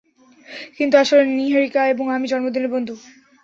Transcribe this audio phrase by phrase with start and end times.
[0.77, 2.93] কিন্তু আসলে, নীহারিকা এবং আমি জন্মদিনের বন্ধু।